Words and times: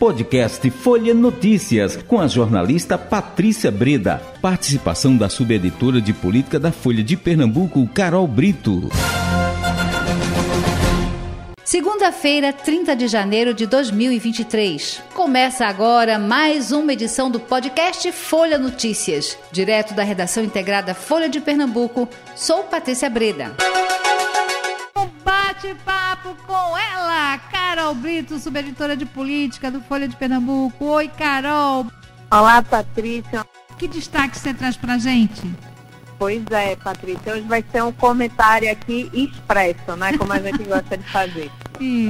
Podcast 0.00 0.70
Folha 0.70 1.12
Notícias, 1.12 1.94
com 1.94 2.18
a 2.18 2.26
jornalista 2.26 2.96
Patrícia 2.96 3.70
Breda. 3.70 4.16
Participação 4.40 5.14
da 5.14 5.28
subeditora 5.28 6.00
de 6.00 6.14
política 6.14 6.58
da 6.58 6.72
Folha 6.72 7.04
de 7.04 7.18
Pernambuco, 7.18 7.86
Carol 7.88 8.26
Brito. 8.26 8.88
Segunda-feira, 11.62 12.50
30 12.50 12.96
de 12.96 13.08
janeiro 13.08 13.52
de 13.52 13.66
2023. 13.66 15.02
Começa 15.12 15.66
agora 15.66 16.18
mais 16.18 16.72
uma 16.72 16.94
edição 16.94 17.30
do 17.30 17.38
podcast 17.38 18.10
Folha 18.10 18.58
Notícias. 18.58 19.36
Direto 19.52 19.92
da 19.92 20.02
redação 20.02 20.42
integrada 20.42 20.94
Folha 20.94 21.28
de 21.28 21.42
Pernambuco, 21.42 22.08
sou 22.34 22.64
Patrícia 22.64 23.10
Breda. 23.10 23.54
Bate-papo 25.60 26.34
com 26.46 26.78
ela, 26.78 27.36
Carol 27.52 27.94
Brito, 27.94 28.38
subeditora 28.38 28.96
de 28.96 29.04
política 29.04 29.70
do 29.70 29.82
Folha 29.82 30.08
de 30.08 30.16
Pernambuco. 30.16 30.86
Oi, 30.86 31.08
Carol. 31.08 31.84
Olá, 32.30 32.62
Patrícia. 32.62 33.44
Que 33.76 33.86
destaque 33.86 34.38
você 34.38 34.54
traz 34.54 34.78
pra 34.78 34.96
gente? 34.96 35.42
Pois 36.18 36.42
é, 36.50 36.76
Patrícia. 36.76 37.34
Hoje 37.34 37.42
vai 37.42 37.62
ser 37.70 37.82
um 37.82 37.92
comentário 37.92 38.72
aqui 38.72 39.10
expresso, 39.12 39.94
né? 39.98 40.16
Como 40.16 40.32
a 40.32 40.38
gente 40.38 40.64
gosta 40.64 40.96
de 40.96 41.04
fazer. 41.04 41.50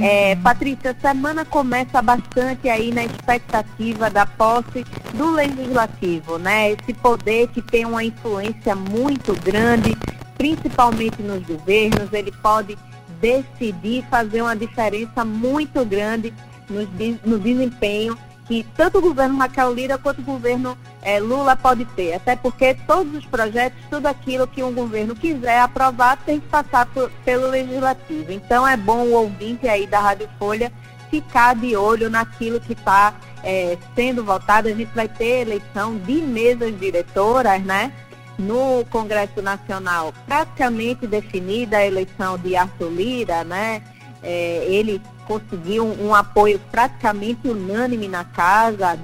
É, 0.01 0.33
Patrícia, 0.37 0.91
a 0.91 1.01
semana 1.09 1.43
começa 1.43 2.01
bastante 2.01 2.69
aí 2.69 2.93
na 2.93 3.03
expectativa 3.03 4.09
da 4.09 4.25
posse 4.25 4.85
do 5.13 5.29
legislativo, 5.29 6.37
né? 6.37 6.71
Esse 6.71 6.93
poder 6.93 7.49
que 7.49 7.61
tem 7.61 7.83
uma 7.83 8.01
influência 8.01 8.73
muito 8.75 9.33
grande, 9.41 9.93
principalmente 10.37 11.21
nos 11.21 11.45
governos, 11.45 12.13
ele 12.13 12.31
pode 12.31 12.77
decidir 13.21 14.03
fazer 14.09 14.41
uma 14.41 14.55
diferença 14.55 15.23
muito 15.23 15.85
grande 15.85 16.33
no, 16.69 16.81
no 17.25 17.39
desempenho 17.39 18.17
que 18.47 18.65
tanto 18.75 18.97
o 18.97 19.01
governo 19.01 19.37
Raquel 19.37 19.73
Lira 19.73 19.97
quanto 19.97 20.19
o 20.19 20.25
governo 20.25 20.77
é, 21.01 21.21
Lula 21.21 21.55
pode 21.55 21.85
ter. 21.85 22.15
Até 22.15 22.35
porque 22.35 22.73
todos 22.85 23.15
os 23.15 23.25
projetos, 23.25 23.79
tudo 23.89 24.07
aquilo 24.07 24.45
que 24.45 24.61
um 24.61 24.73
governo 24.73 25.15
quiser 25.15 25.61
aprovar 25.61 26.17
tem 26.17 26.39
que 26.39 26.47
passar 26.47 26.85
por, 26.87 27.09
pelo 27.23 27.49
legislativo. 27.49 28.29
Então 28.29 28.67
é 28.67 28.75
bom 28.75 29.05
o 29.05 29.13
ouvinte 29.13 29.69
aí 29.69 29.87
da 29.87 30.01
Rádio 30.01 30.27
Folha 30.37 30.71
ficar 31.09 31.55
de 31.55 31.75
olho 31.75 32.09
naquilo 32.09 32.59
que 32.59 32.73
está 32.73 33.13
é, 33.43 33.77
sendo 33.95 34.23
votado. 34.23 34.67
A 34.67 34.73
gente 34.73 34.93
vai 34.93 35.07
ter 35.07 35.41
eleição 35.41 35.97
de 35.97 36.21
mesas 36.21 36.77
diretoras, 36.77 37.61
né? 37.63 37.93
No 38.37 38.85
Congresso 38.89 39.41
Nacional, 39.41 40.13
praticamente 40.25 41.05
definida 41.05 41.77
a 41.77 41.85
eleição 41.85 42.37
de 42.37 42.55
Arthur 42.55 42.89
Lira, 42.89 43.43
né? 43.43 43.83
É, 44.23 44.65
ele 44.67 45.01
conseguiu 45.25 45.85
um, 45.85 46.07
um, 46.07 46.15
apoio 46.15 46.59
praticamente 46.71 47.47
unânime 47.47 48.07
na 48.07 48.23
casa. 48.23 48.99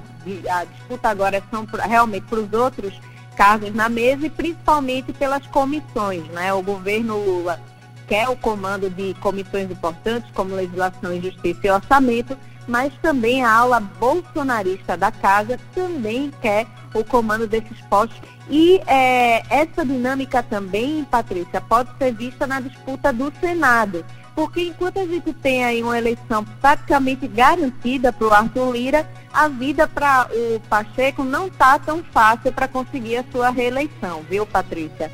A 0.50 0.64
disputa 0.64 1.08
agora 1.08 1.42
são 1.50 1.66
realmente 1.88 2.26
para 2.26 2.40
os 2.40 2.52
outros 2.52 3.00
cargos 3.36 3.72
na 3.72 3.88
mesa 3.88 4.26
e 4.26 4.30
principalmente 4.30 5.12
pelas 5.12 5.46
comissões. 5.46 6.26
Né? 6.28 6.52
O 6.52 6.62
governo 6.62 7.16
Lula 7.16 7.60
quer 8.08 8.28
o 8.28 8.36
comando 8.36 8.90
de 8.90 9.14
comissões 9.20 9.70
importantes 9.70 10.30
como 10.34 10.54
legislação 10.54 11.14
e 11.14 11.20
justiça 11.20 11.60
e 11.66 11.70
orçamento, 11.70 12.36
mas 12.68 12.92
também 13.02 13.42
a 13.42 13.50
ala 13.50 13.80
bolsonarista 13.80 14.96
da 14.96 15.10
casa 15.10 15.58
também 15.74 16.30
quer 16.40 16.66
o 16.94 17.02
comando 17.02 17.46
desses 17.46 17.80
postos. 17.88 18.20
E 18.50 18.80
é, 18.86 19.42
essa 19.50 19.84
dinâmica 19.84 20.42
também, 20.42 21.04
Patrícia, 21.04 21.60
pode 21.60 21.90
ser 21.98 22.14
vista 22.14 22.46
na 22.46 22.60
disputa 22.60 23.12
do 23.12 23.32
Senado 23.40 24.04
porque 24.38 24.62
enquanto 24.62 25.00
a 25.00 25.04
gente 25.04 25.32
tem 25.32 25.64
aí 25.64 25.82
uma 25.82 25.98
eleição 25.98 26.44
praticamente 26.60 27.26
garantida 27.26 28.12
para 28.12 28.24
o 28.24 28.32
Arthur 28.32 28.70
Lira, 28.70 29.10
a 29.32 29.48
vida 29.48 29.88
para 29.88 30.28
o 30.30 30.60
Pacheco 30.60 31.24
não 31.24 31.48
está 31.48 31.76
tão 31.76 32.04
fácil 32.04 32.52
para 32.52 32.68
conseguir 32.68 33.16
a 33.16 33.24
sua 33.32 33.50
reeleição, 33.50 34.22
viu, 34.30 34.46
Patrícia? 34.46 35.10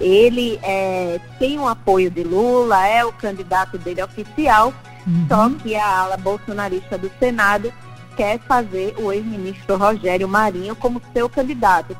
Ele 0.00 0.60
é, 0.62 1.18
tem 1.40 1.58
o 1.58 1.66
apoio 1.66 2.08
de 2.08 2.22
Lula, 2.22 2.86
é 2.86 3.04
o 3.04 3.12
candidato 3.12 3.76
dele 3.78 4.00
oficial, 4.00 4.72
uhum. 5.08 5.26
só 5.28 5.50
que 5.62 5.74
a 5.74 5.86
ala 5.86 6.16
bolsonarista 6.16 6.98
do 6.98 7.10
Senado 7.18 7.72
quer 8.16 8.38
fazer 8.40 8.94
o 8.98 9.12
ex-ministro 9.12 9.76
Rogério 9.76 10.28
Marinho 10.28 10.76
como 10.76 11.00
seu 11.12 11.28
candidato. 11.28 11.96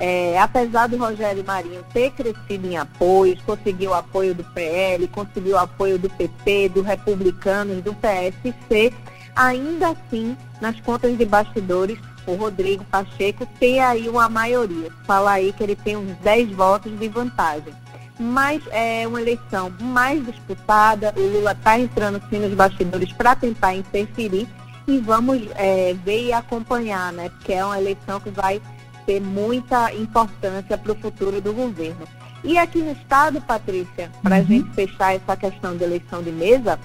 É, 0.00 0.38
apesar 0.40 0.88
do 0.88 0.96
Rogério 0.96 1.44
Marinho 1.44 1.84
ter 1.92 2.10
crescido 2.10 2.66
em 2.66 2.76
apoios, 2.76 3.40
conseguiu 3.42 3.90
o 3.90 3.94
apoio 3.94 4.34
do 4.34 4.44
PL, 4.44 5.06
conseguiu 5.08 5.54
o 5.54 5.58
apoio 5.58 5.98
do 5.98 6.10
PP, 6.10 6.70
do 6.70 6.82
Republicanos, 6.82 7.82
do 7.82 7.94
PSC, 7.94 8.92
ainda 9.34 9.90
assim, 9.90 10.36
nas 10.60 10.78
contas 10.80 11.16
de 11.16 11.24
bastidores, 11.24 11.98
o 12.26 12.34
Rodrigo 12.34 12.84
Pacheco 12.84 13.46
tem 13.58 13.80
aí 13.80 14.08
uma 14.08 14.28
maioria. 14.28 14.90
Fala 15.06 15.32
aí 15.32 15.52
que 15.52 15.62
ele 15.62 15.76
tem 15.76 15.96
uns 15.96 16.16
10 16.18 16.52
votos 16.52 16.98
de 16.98 17.08
vantagem. 17.08 17.72
Mas 18.18 18.62
é 18.70 19.06
uma 19.08 19.20
eleição 19.20 19.72
mais 19.80 20.24
disputada, 20.24 21.12
o 21.16 21.20
Lula 21.20 21.52
está 21.52 21.78
entrando 21.78 22.22
sim 22.30 22.38
nos 22.38 22.54
bastidores 22.54 23.12
para 23.12 23.34
tentar 23.34 23.74
interferir 23.74 24.48
e 24.86 24.98
vamos 25.00 25.42
é, 25.56 25.94
ver 26.04 26.26
e 26.26 26.32
acompanhar, 26.32 27.12
né? 27.12 27.28
Porque 27.28 27.52
é 27.52 27.64
uma 27.64 27.78
eleição 27.78 28.20
que 28.20 28.30
vai 28.30 28.60
ter 29.06 29.20
muita 29.20 29.92
importância 29.92 30.78
para 30.78 30.92
o 30.92 30.94
futuro 30.94 31.40
do 31.40 31.52
governo. 31.52 32.06
E 32.42 32.58
aqui 32.58 32.78
no 32.78 32.92
Estado, 32.92 33.40
Patrícia, 33.40 34.10
para 34.22 34.36
a 34.36 34.38
uhum. 34.40 34.46
gente 34.46 34.70
fechar 34.74 35.14
essa 35.14 35.36
questão 35.36 35.76
de 35.76 35.82
eleição 35.82 36.22
de 36.22 36.30
mesa, 36.30 36.78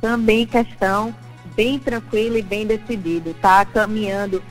também 0.00 0.46
questão 0.46 1.14
bem 1.54 1.78
tranquila 1.78 2.38
e 2.38 2.42
bem 2.42 2.66
decidida. 2.66 3.30
Está 3.30 3.64
caminhando 3.64 4.42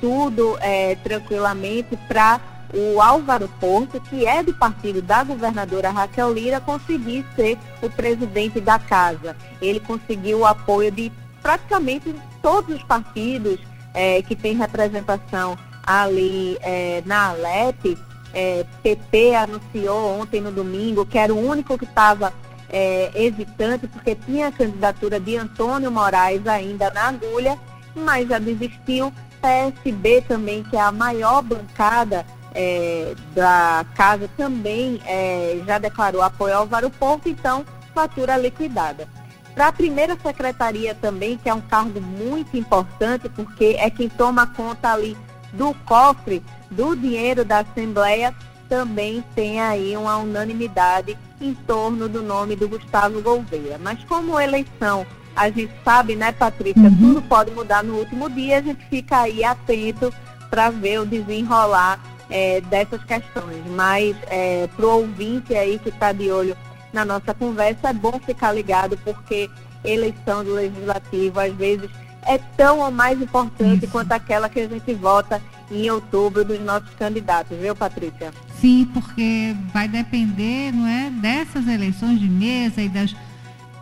tudo 0.00 0.56
é, 0.60 0.94
tranquilamente 0.96 1.96
para 2.08 2.40
o 2.72 3.00
Álvaro 3.00 3.48
Porto, 3.60 4.00
que 4.00 4.26
é 4.26 4.42
do 4.42 4.54
partido 4.54 5.02
da 5.02 5.22
governadora 5.22 5.90
Raquel 5.90 6.32
Lira, 6.32 6.60
conseguir 6.60 7.26
ser 7.36 7.58
o 7.82 7.90
presidente 7.90 8.60
da 8.60 8.78
casa. 8.78 9.36
Ele 9.60 9.80
conseguiu 9.80 10.40
o 10.40 10.46
apoio 10.46 10.90
de 10.90 11.12
praticamente 11.42 12.14
todos 12.40 12.76
os 12.76 12.82
partidos 12.82 13.58
é, 13.92 14.22
que 14.22 14.34
têm 14.34 14.56
representação 14.56 15.56
ali 15.84 16.56
é, 16.62 17.02
na 17.04 17.30
Alep, 17.30 17.98
é, 18.32 18.64
PP 18.82 19.34
anunciou 19.34 20.20
ontem 20.20 20.40
no 20.40 20.50
domingo 20.50 21.04
que 21.04 21.18
era 21.18 21.34
o 21.34 21.38
único 21.38 21.76
que 21.76 21.84
estava 21.84 22.32
é, 22.70 23.10
hesitante, 23.14 23.86
porque 23.86 24.14
tinha 24.14 24.48
a 24.48 24.52
candidatura 24.52 25.20
de 25.20 25.36
Antônio 25.36 25.90
Moraes 25.90 26.46
ainda 26.46 26.90
na 26.90 27.08
agulha, 27.08 27.58
mas 27.94 28.28
já 28.28 28.38
desistiu. 28.38 29.12
PSB 29.42 30.22
também, 30.22 30.62
que 30.62 30.76
é 30.76 30.80
a 30.80 30.92
maior 30.92 31.42
bancada 31.42 32.24
é, 32.54 33.14
da 33.34 33.84
casa, 33.94 34.28
também 34.36 35.00
é, 35.06 35.60
já 35.66 35.78
declarou 35.78 36.22
apoio 36.22 36.54
ao 36.54 36.60
Álvaro 36.60 36.90
Porto, 36.90 37.28
então 37.28 37.64
fatura 37.94 38.36
liquidada. 38.36 39.08
Para 39.54 39.68
a 39.68 39.72
primeira 39.72 40.16
secretaria 40.16 40.94
também, 40.94 41.36
que 41.36 41.48
é 41.48 41.54
um 41.54 41.60
cargo 41.60 42.00
muito 42.00 42.56
importante, 42.56 43.28
porque 43.28 43.76
é 43.78 43.90
quem 43.90 44.08
toma 44.08 44.46
conta 44.46 44.92
ali 44.92 45.16
do 45.52 45.74
cofre 45.84 46.42
do 46.70 46.96
dinheiro 46.96 47.44
da 47.44 47.58
Assembleia, 47.58 48.34
também 48.68 49.22
tem 49.34 49.60
aí 49.60 49.94
uma 49.94 50.16
unanimidade 50.16 51.18
em 51.38 51.54
torno 51.54 52.08
do 52.08 52.22
nome 52.22 52.56
do 52.56 52.66
Gustavo 52.66 53.20
Gouveia. 53.20 53.78
Mas 53.78 54.02
como 54.04 54.40
eleição, 54.40 55.06
a 55.36 55.50
gente 55.50 55.72
sabe, 55.84 56.16
né, 56.16 56.32
Patrícia, 56.32 56.82
uhum. 56.82 56.96
tudo 56.96 57.22
pode 57.22 57.50
mudar 57.50 57.84
no 57.84 57.96
último 57.96 58.30
dia, 58.30 58.58
a 58.58 58.62
gente 58.62 58.82
fica 58.86 59.20
aí 59.20 59.44
atento 59.44 60.12
para 60.48 60.70
ver 60.70 61.00
o 61.00 61.06
desenrolar 61.06 62.00
é, 62.30 62.60
dessas 62.62 63.02
questões. 63.04 63.62
Mas 63.70 64.16
é, 64.28 64.68
para 64.76 64.86
o 64.86 65.00
ouvinte 65.00 65.54
aí 65.54 65.78
que 65.78 65.88
está 65.88 66.12
de 66.12 66.30
olho 66.30 66.56
na 66.92 67.04
nossa 67.04 67.32
conversa, 67.34 67.88
é 67.88 67.92
bom 67.92 68.18
ficar 68.24 68.52
ligado, 68.52 68.98
porque 68.98 69.48
eleição 69.84 70.44
do 70.44 70.54
legislativo, 70.54 71.40
às 71.40 71.52
vezes, 71.54 71.90
é 72.26 72.38
tão 72.56 72.78
ou 72.80 72.90
mais 72.90 73.20
importante 73.20 73.84
Isso. 73.84 73.92
quanto 73.92 74.12
aquela 74.12 74.48
que 74.48 74.60
a 74.60 74.68
gente 74.68 74.94
vota 74.94 75.42
em 75.70 75.90
outubro 75.90 76.44
dos 76.44 76.60
nossos 76.60 76.90
candidatos, 76.94 77.56
viu, 77.58 77.74
Patrícia? 77.74 78.32
Sim, 78.60 78.88
porque 78.92 79.56
vai 79.72 79.88
depender, 79.88 80.70
não 80.72 80.86
é, 80.86 81.10
dessas 81.10 81.66
eleições 81.66 82.20
de 82.20 82.28
mesa 82.28 82.80
e 82.80 82.88
das 82.88 83.14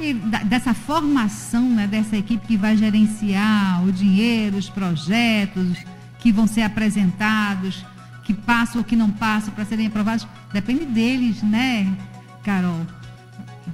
e 0.00 0.14
dessa 0.14 0.72
formação 0.72 1.62
né, 1.62 1.86
dessa 1.86 2.16
equipe 2.16 2.46
que 2.46 2.56
vai 2.56 2.74
gerenciar 2.74 3.84
o 3.84 3.92
dinheiro, 3.92 4.56
os 4.56 4.70
projetos 4.70 5.76
que 6.18 6.32
vão 6.32 6.46
ser 6.46 6.62
apresentados, 6.62 7.84
que 8.30 8.34
passam 8.42 8.78
ou 8.78 8.84
que 8.84 8.94
não 8.94 9.10
passam 9.10 9.52
para 9.52 9.64
serem 9.64 9.88
aprovados, 9.88 10.26
depende 10.52 10.84
deles, 10.84 11.42
né, 11.42 11.92
Carol? 12.44 12.86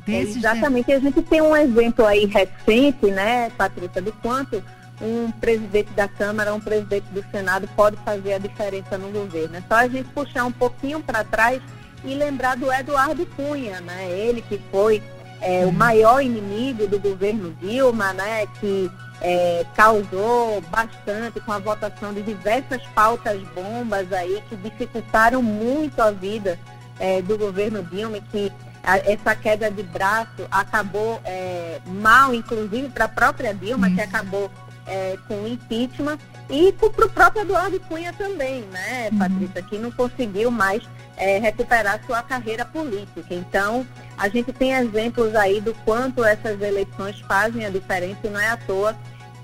É, 0.09 0.21
exatamente. 0.23 0.93
A 0.93 0.99
gente 0.99 1.21
tem 1.23 1.43
um 1.43 1.55
exemplo 1.55 2.07
aí 2.07 2.25
recente, 2.25 3.07
né, 3.11 3.51
Patrícia, 3.51 4.01
do 4.01 4.13
quanto 4.13 4.63
um 5.01 5.31
presidente 5.31 5.93
da 5.93 6.09
Câmara, 6.09 6.55
um 6.55 6.61
presidente 6.61 7.05
do 7.13 7.23
Senado 7.31 7.69
pode 7.77 7.97
fazer 7.99 8.33
a 8.33 8.39
diferença 8.39 8.97
no 8.97 9.11
governo. 9.11 9.57
É 9.57 9.63
só 9.69 9.75
a 9.75 9.89
gente 9.89 10.09
puxar 10.11 10.45
um 10.47 10.53
pouquinho 10.53 11.01
para 11.01 11.23
trás 11.23 11.61
e 12.03 12.15
lembrar 12.15 12.57
do 12.57 12.73
Eduardo 12.73 13.27
Cunha, 13.27 13.81
né? 13.83 14.11
Ele 14.11 14.41
que 14.41 14.59
foi 14.71 15.03
é, 15.41 15.67
o 15.67 15.73
maior 15.73 16.21
inimigo 16.21 16.87
do 16.87 16.99
governo 16.99 17.55
Dilma, 17.61 18.13
né, 18.13 18.47
que 18.61 18.91
é, 19.21 19.65
causou 19.75 20.61
bastante 20.63 21.41
com 21.41 21.53
a 21.53 21.59
votação 21.59 22.13
de 22.13 22.23
diversas 22.23 22.83
pautas 22.95 23.41
bombas 23.55 24.13
aí 24.13 24.43
que 24.49 24.57
dificultaram 24.57 25.43
muito 25.43 26.01
a 26.01 26.11
vida 26.11 26.59
é, 26.99 27.23
do 27.23 27.37
governo 27.37 27.83
Dilma, 27.83 28.19
que 28.31 28.53
a, 28.83 28.99
essa 28.99 29.35
queda 29.35 29.71
de 29.71 29.83
braço 29.83 30.47
acabou 30.51 31.21
é, 31.25 31.81
mal, 31.87 32.35
inclusive 32.35 32.89
para 32.89 33.07
a 33.07 33.09
própria 33.09 33.55
Dilma, 33.55 33.91
que 33.91 34.01
acabou 34.01 34.51
é, 34.87 35.17
com 35.27 35.47
impeachment, 35.47 36.19
e 36.49 36.73
para 36.73 37.07
o 37.07 37.11
próprio 37.11 37.43
Eduardo 37.43 37.81
Cunha 37.81 38.13
também, 38.13 38.63
né, 38.73 39.09
uhum. 39.11 39.19
Patrícia, 39.19 39.63
que 39.63 39.79
não 39.79 39.91
conseguiu 39.91 40.51
mais 40.51 40.83
é, 41.17 41.39
recuperar 41.39 42.01
sua 42.07 42.23
carreira 42.23 42.65
política. 42.65 43.35
Então, 43.35 43.87
a 44.17 44.29
gente 44.29 44.53
tem 44.53 44.73
exemplos 44.73 45.35
aí 45.35 45.61
do 45.61 45.75
quanto 45.85 46.25
essas 46.25 46.61
eleições 46.61 47.19
fazem 47.21 47.65
a 47.65 47.71
diferença 47.71 48.21
e 48.25 48.29
não 48.29 48.41
é 48.41 48.49
à 48.49 48.57
toa 48.57 48.97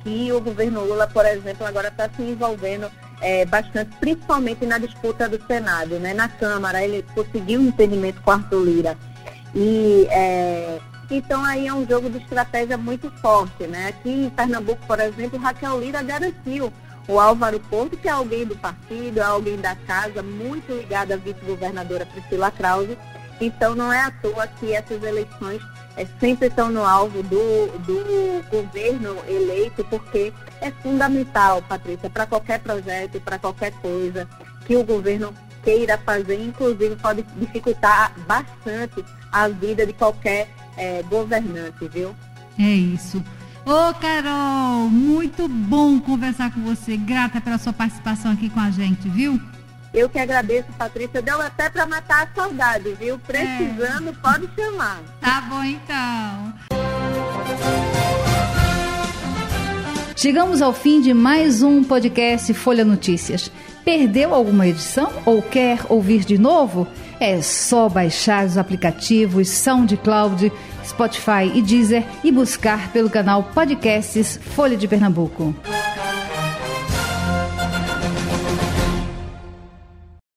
que 0.02 0.32
o 0.32 0.40
governo 0.40 0.84
Lula, 0.84 1.06
por 1.06 1.24
exemplo, 1.24 1.66
agora 1.66 1.88
está 1.88 2.08
se 2.08 2.22
envolvendo 2.22 2.90
é, 3.20 3.44
bastante, 3.44 3.96
principalmente 3.98 4.66
na 4.66 4.78
disputa 4.78 5.28
do 5.28 5.40
Senado. 5.46 5.98
Né? 5.98 6.12
Na 6.12 6.28
Câmara, 6.28 6.82
ele 6.82 7.04
conseguiu 7.14 7.60
um 7.60 7.68
entendimento 7.68 8.20
com 8.20 8.32
Arthur 8.32 8.64
Lira. 8.64 8.98
E, 9.54 10.06
é, 10.10 10.80
então 11.16 11.44
aí 11.44 11.66
é 11.66 11.74
um 11.74 11.86
jogo 11.86 12.08
de 12.08 12.18
estratégia 12.18 12.76
muito 12.76 13.10
forte. 13.20 13.66
Né? 13.66 13.88
Aqui 13.88 14.10
em 14.10 14.30
Pernambuco, 14.30 14.84
por 14.86 14.98
exemplo, 15.00 15.38
Raquel 15.38 15.80
Lira 15.80 16.02
garantiu 16.02 16.72
o 17.08 17.18
Álvaro 17.18 17.58
Porto, 17.60 17.96
que 17.96 18.08
é 18.08 18.12
alguém 18.12 18.46
do 18.46 18.56
partido, 18.56 19.18
é 19.18 19.24
alguém 19.24 19.56
da 19.56 19.74
casa, 19.74 20.22
muito 20.22 20.72
ligado 20.72 21.12
à 21.12 21.16
vice-governadora 21.16 22.06
Priscila 22.06 22.50
Krause. 22.50 22.96
Então 23.40 23.74
não 23.74 23.92
é 23.92 24.00
à 24.00 24.10
toa 24.10 24.46
que 24.46 24.72
essas 24.72 25.02
eleições 25.02 25.60
é, 25.96 26.06
sempre 26.20 26.48
estão 26.48 26.70
no 26.70 26.84
alvo 26.84 27.22
do, 27.22 27.66
do 27.78 28.44
governo 28.50 29.16
eleito, 29.28 29.84
porque 29.84 30.32
é 30.60 30.70
fundamental, 30.70 31.60
Patrícia, 31.62 32.08
para 32.08 32.26
qualquer 32.26 32.60
projeto, 32.60 33.20
para 33.20 33.38
qualquer 33.38 33.72
coisa 33.72 34.28
que 34.64 34.76
o 34.76 34.84
governo 34.84 35.34
queira 35.64 35.98
fazer, 35.98 36.40
inclusive 36.40 36.96
pode 36.96 37.22
dificultar 37.36 38.12
bastante 38.26 39.04
a 39.30 39.48
vida 39.48 39.86
de 39.86 39.92
qualquer 39.92 40.48
é, 40.76 41.02
governante, 41.02 41.88
viu? 41.88 42.14
É 42.58 42.62
isso. 42.62 43.22
Ô, 43.64 43.94
Carol, 43.94 44.88
muito 44.88 45.46
bom 45.48 46.00
conversar 46.00 46.52
com 46.52 46.60
você. 46.62 46.96
Grata 46.96 47.40
pela 47.40 47.58
sua 47.58 47.72
participação 47.72 48.32
aqui 48.32 48.50
com 48.50 48.60
a 48.60 48.70
gente, 48.70 49.08
viu? 49.08 49.40
Eu 49.94 50.08
que 50.08 50.18
agradeço, 50.18 50.72
Patrícia. 50.72 51.20
Deu 51.22 51.40
até 51.40 51.68
para 51.68 51.86
matar 51.86 52.24
a 52.24 52.34
saudade, 52.34 52.94
viu? 52.94 53.18
Precisando, 53.18 54.08
é. 54.08 54.12
pode 54.12 54.48
chamar. 54.56 55.00
Tá 55.20 55.42
bom, 55.42 55.62
então. 55.62 56.54
Chegamos 60.14 60.60
ao 60.60 60.72
fim 60.72 61.00
de 61.00 61.14
mais 61.14 61.62
um 61.62 61.82
podcast 61.82 62.52
Folha 62.54 62.84
Notícias. 62.84 63.50
Perdeu 63.84 64.34
alguma 64.34 64.66
edição 64.68 65.10
ou 65.24 65.42
quer 65.42 65.80
ouvir 65.88 66.24
de 66.24 66.38
novo? 66.38 66.86
É 67.18 67.40
só 67.40 67.88
baixar 67.88 68.44
os 68.44 68.58
aplicativos 68.58 69.48
SoundCloud, 69.48 70.52
Spotify 70.84 71.50
e 71.54 71.62
Deezer 71.62 72.04
e 72.22 72.30
buscar 72.30 72.92
pelo 72.92 73.10
canal 73.10 73.44
Podcasts 73.54 74.38
Folha 74.54 74.76
de 74.76 74.86
Pernambuco. 74.86 75.54